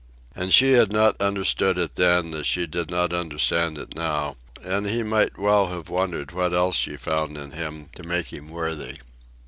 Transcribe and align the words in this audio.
And 0.35 0.51
she 0.51 0.71
had 0.71 0.91
not 0.91 1.21
understood 1.21 1.77
it 1.77 1.93
then, 1.93 2.33
as 2.33 2.47
she 2.47 2.65
did 2.65 2.89
not 2.89 3.13
understand 3.13 3.77
it 3.77 3.95
now, 3.95 4.35
and 4.63 4.87
he 4.87 5.03
might 5.03 5.37
well 5.37 5.67
have 5.67 5.89
wondered 5.89 6.31
what 6.31 6.55
else 6.55 6.75
she 6.75 6.97
found 6.97 7.37
in 7.37 7.51
him 7.51 7.87
to 7.93 8.01
make 8.01 8.33
him 8.33 8.49
worthy. 8.49 8.97